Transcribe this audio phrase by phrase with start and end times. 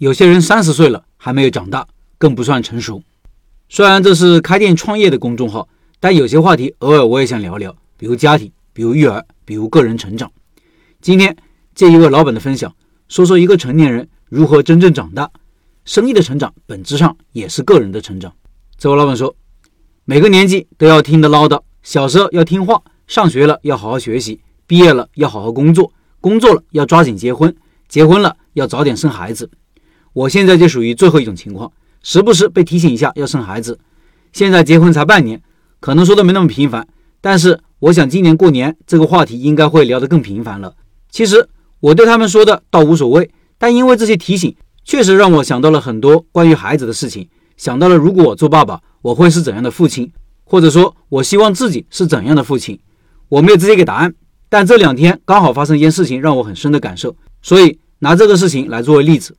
[0.00, 3.02] 有些人三十岁了还没有长大，更不算成熟。
[3.68, 5.68] 虽然这是开店创业的公众号，
[6.00, 10.32] 但有些话题偶尔我也想聊聊，比如家庭，比如育儿，比如个人成长。
[11.02, 11.36] 今天
[11.74, 12.74] 借一位老板的分享，
[13.08, 15.30] 说说一个成年人如何真正长大。
[15.84, 18.32] 生意的成长本质上也是个人的成长。
[18.78, 19.36] 这位老板说，
[20.06, 25.92] 每个年纪都要听的唠叨，小时候要听话，上学了要好好学习，毕业了要好好工作，
[26.22, 27.54] 工作了要抓紧结婚，
[27.86, 29.50] 结婚了要早点生孩子。
[30.12, 31.70] 我现在就属于最后一种情况，
[32.02, 33.78] 时不时被提醒一下要生孩子。
[34.32, 35.40] 现在结婚才半年，
[35.80, 36.86] 可能说的没那么频繁，
[37.20, 40.74] 但是我想今年过年这个话题应该会聊得更频繁了。
[41.10, 41.48] 其实
[41.80, 50.10] 我对他们说的倒无所谓，但因为这些提醒，确实让我想到了很多关于孩子的事情，想到了如果我做爸爸，我会是怎样的父亲，
[50.44, 52.78] 或者说我希望自己是怎样的父亲。
[53.28, 54.12] 我没有直接给答案，
[54.48, 59.36] 但这两天刚好发生一件事情让我很深的感受，所以拿这个事情来作为例子。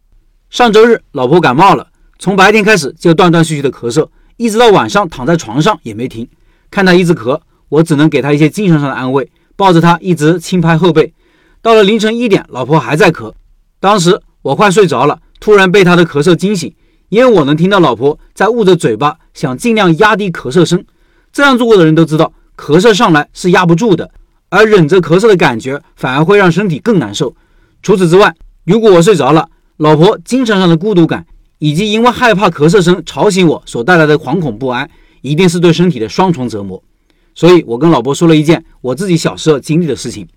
[0.52, 1.88] 上周日，老婆感冒了，
[2.20, 6.28] 从白天开始就断断续续的咳嗽，一直到晚上躺在床上也没停。
[6.70, 7.40] 看她一直咳，
[7.70, 11.14] 我只能给她一些精神上的安慰，抱着她一直轻拍后背。
[11.62, 13.32] 到了凌晨一点，老婆还在咳，
[13.80, 16.76] 当时我快睡着了，突然被她的咳嗽惊醒，
[17.08, 20.84] 因为我能听到老婆在捂着嘴巴，想尽量压低咳嗽声。
[21.32, 24.12] 这样做过的人都知道，咳嗽上来是压不住的，
[24.50, 27.34] 而忍着咳嗽的感觉反而会让身体更难受。
[27.82, 29.48] 除此之外，如果我睡着了，
[29.82, 31.26] 老婆精神上的孤独感，
[31.58, 34.88] 以及因为害怕咳嗽声吵醒我所带来的惶恐不安，
[35.24, 36.84] 一定是对身体的双重折磨。
[37.34, 40.28] 所以我跟老婆说了一件我自己小时候经历的事情。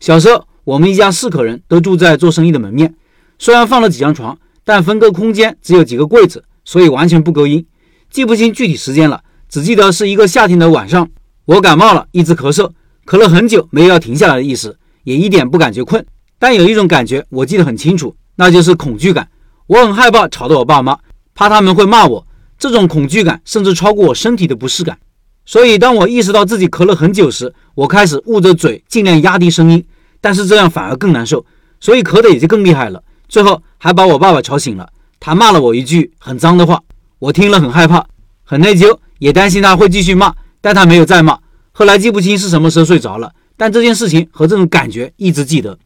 [0.00, 2.92] 小时候，我们一家四口人都住在做生意的门面，
[3.38, 7.64] 虽然放了几张床，但分割空间只有几个柜子，所以完全不隔音。
[8.10, 11.08] 记不清具体时间了，只记得是一个夏天的晚上，
[11.44, 12.68] 我感冒了，一直咳嗽，
[13.06, 16.04] 咳了很久，没有要停下来的意思，也一点不感觉困，
[16.40, 18.12] 但有一种感觉我记得很清楚。
[18.36, 19.28] 那就是恐惧感，
[19.66, 20.98] 我很害怕吵到我爸妈，
[21.34, 22.26] 怕他们会骂我。
[22.58, 24.98] 这种恐惧感甚至超过我身体的不适感。
[25.46, 29.84] 所以，当我意识到自己咳了很久时，我开始捂着嘴，尽量压低声音。
[30.20, 31.44] 但是这样反而更难受，
[31.80, 33.02] 所以咳的也就更厉害了。
[33.26, 34.86] 最后还把我爸爸吵醒了，
[35.18, 36.80] 他骂了我一句很脏的话，
[37.18, 38.04] 我听了很害怕，
[38.44, 41.38] 很内疚，也担心他会继续骂，但他没有再骂。
[41.72, 45.78] 后来记不清是什么时候睡着了，但这件事情和这种感觉一直记得。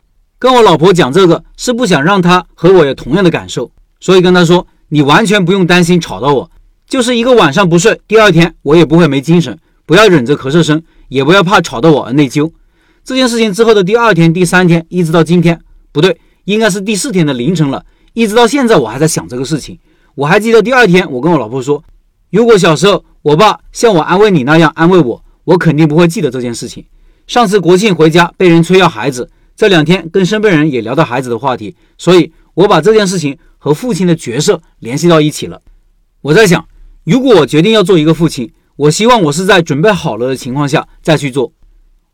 [0.45, 6.51] 跟我老婆讲这个是不想让她和我有同样的感受，所以跟她说：“你完全不用担心吵到我，
[6.87, 9.59] 就是一个晚上不睡，第二天我也不会没精神。
[9.87, 12.53] 不要忍着咳嗽声，也不要怕吵到我而内疚。”
[13.03, 15.59] 这件事情之后的第二天、第三天，一直到今天，
[15.93, 17.83] 不对，应该是第四天的凌晨了，
[18.13, 19.79] 一直到现在我还在想这个事情。
[20.15, 21.83] 我还记得第二天，我跟我老婆说
[22.31, 26.85] ：“如果小时候我爸像我安慰你那样安慰我，我肯定不会记得这件事情。”
[27.27, 29.31] 上次国庆回家被人催要孩子。
[29.57, 35.63] 这两天跟身边人也聊到孩子的话题，所以我把这件事情和父亲的角色联系到一起了。
[36.23, 36.67] 我在想，
[37.05, 41.53] 如果我决定要做一个父亲，我希望我是在准备好了的情况下再去做。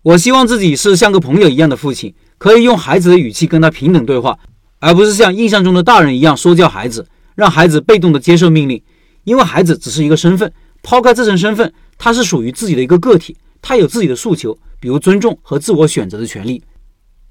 [0.03, 4.39] 我希望自己是像个朋友一样的父亲，可以用孩子的语气跟他平等对话，
[4.79, 8.83] 而不是像印象中的大人一样说教孩子，让孩子被动的接受命令。
[9.25, 10.51] 因为孩子只是一个身份，
[10.83, 16.63] 抛开这层身份，他是属于自己的一个个体，他有自己的诉求，比如尊重和自我选择的权利。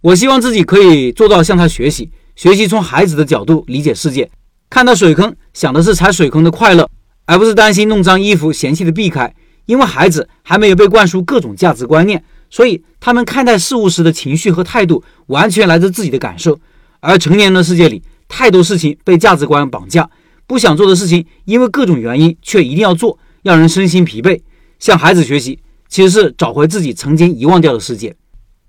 [0.02, 4.30] 我希望自己可以做到向他学习，学习从孩子的角度理解世界，
[4.70, 6.90] 看到水坑想的是踩水坑的快乐，
[7.26, 9.34] 而不是担心弄脏衣服嫌弃的避开。
[9.66, 16.58] 因为孩子还没有被灌输各种价值观念，所以他们看待事物时的情绪和态度完全来自自己的感受。
[17.02, 20.10] 而成年人的世界里，太多事情被价值观绑架，
[20.48, 24.40] 不想做的事情，因为各种原因却一定要做，让人身心疲惫。
[24.80, 28.16] 向孩子学习，其实是找回自己曾经遗忘掉的世界。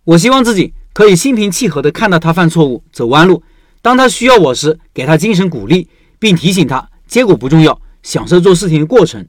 [0.02, 0.74] 我希望自己。
[1.00, 3.42] 可以心平气和地看到他犯错误、走弯路。
[3.80, 5.88] 当他需要我时，给他精神鼓励，
[6.18, 9.26] 并提醒他结果不重要，享受做事情的过程。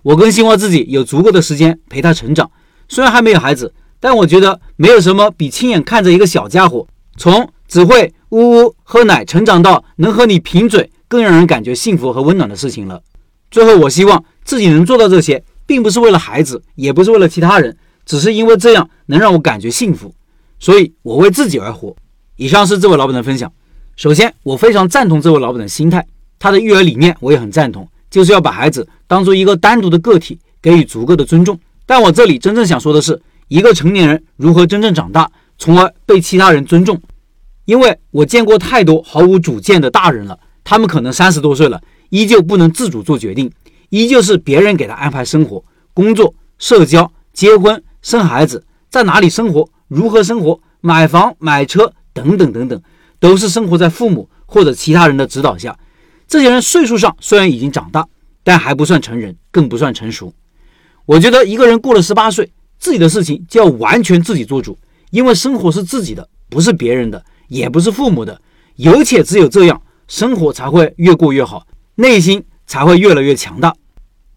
[0.00, 2.50] 我更希望自己有足够的时间陪他成长。
[2.88, 6.86] 虽然还没有孩子，但我觉得没有什么比亲眼看着一个小家伙
[7.18, 13.02] 从只会呜呜喝奶成长到能和你贫嘴更让人感觉幸福和温暖的事情了。
[13.50, 17.76] 最后，我希望自己能做到这些，并不是为了孩子，也不是为了其他人，
[18.06, 20.14] 只是因为这样能让我感觉幸福。
[20.60, 21.96] 所以，我为自己而活。
[22.36, 23.50] 以上是这位老板的分享。
[23.96, 26.06] 首先，我非常赞同这位老板的心态，
[26.38, 31.58] 他的育儿理念我也很赞同，就是要把孩子当做一个单独的个体，给予足够的尊重。
[31.86, 37.00] 但我这里真正想说的是，一个成年人如何真正长大，从而被其他人尊重。
[37.64, 41.80] 因为我见过太多毫无主见的大人了，他们可能三十多岁了，
[42.10, 43.50] 依旧不能自主做决定，
[43.88, 45.64] 依旧是别人给他安排生活、
[45.94, 49.66] 工作、社交、结婚、生孩子，在哪里生活。
[49.90, 52.80] 如何生活、买房、买车等等等等，
[53.18, 55.76] 都是生活在父母或者其他人的指导下。
[56.28, 58.06] 这些人岁数上虽然已经长大，
[58.44, 60.32] 但还不算成人，更不算成熟。
[61.06, 64.78] 我觉得一个人过了十八岁，自己的事情就要完全自己做主，
[65.10, 68.40] 因为生活是自己的，不是别人的，也不是父母的。
[68.76, 71.66] 有且只有这样，生活才会越过越好，
[71.96, 73.74] 内心才会越来越强大。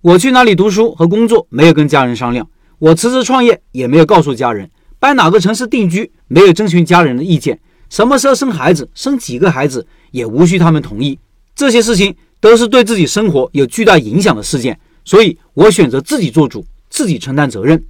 [0.02, 2.44] 我去哪里读书和工作，没有跟家人商量；
[2.80, 4.68] 我辞职创业，也没有告诉家人；
[5.04, 7.54] 搬哪个城市定居，没有征询家人的意见；
[7.90, 11.20] 什么时候生孩子，生几个孩子，也无需他们同意。
[11.54, 17.84] 这些事情都是对自己生活有巨大影响的事件，所以我选择自己做主，自己承担责任。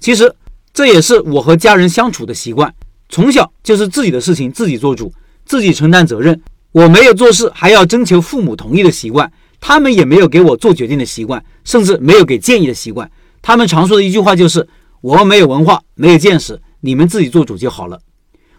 [0.00, 0.34] 其实
[0.74, 2.74] 这也是我和家人相处的习惯，
[3.08, 5.12] 从小就是自己的事情自己做主，
[5.44, 6.42] 自己承担责任。
[6.72, 13.08] 我没有做事还要征求父母同意的习惯，他们也没有给我做决定的习惯，甚至没有给建议的习惯。
[13.40, 14.68] 他们常说的一句话就是
[15.00, 18.00] ：“我没有文化，没有见识，你们自己做主就好了。”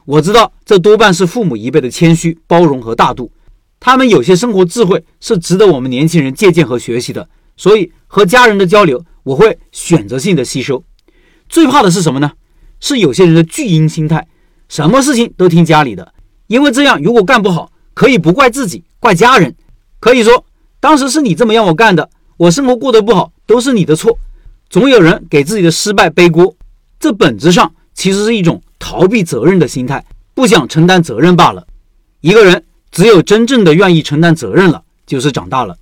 [0.06, 3.32] 我知道这多半是父母一辈的谦虚、包容和大度。
[3.80, 10.84] 他们有些生活智慧是值得我们年轻人借鉴和学习的，所以和家人的交流，我会选择性的吸收。
[11.48, 12.32] 最怕的是什么呢？
[12.80, 14.28] 是有些人的巨婴心态，
[14.68, 16.14] 什么事情都听家里的，
[16.48, 19.56] 因为这样如果干不好，可以不怪自己，怪家人，
[20.00, 20.46] 可以说
[20.80, 24.18] 当时是你这么让我干的，我生活过得不好都是你的错，
[24.72, 26.56] 总有人给自己的失败背锅，
[27.00, 30.04] 这本质上其实是一种逃避责任的心态，
[30.34, 31.68] 不想承担责任罢了。
[32.22, 32.64] 一个人。
[32.94, 35.78] 只有真正的愿意承担责任了，就是长大了。